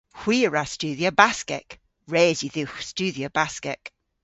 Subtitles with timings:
[0.19, 1.69] Hwi a wra studhya Baskek.
[2.13, 3.83] Res yw dhywgh studhya Baskek.